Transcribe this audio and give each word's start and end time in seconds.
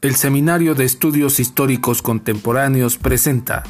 El 0.00 0.14
Seminario 0.14 0.76
de 0.76 0.84
Estudios 0.84 1.40
Históricos 1.40 2.02
Contemporáneos 2.02 2.98
presenta 2.98 3.64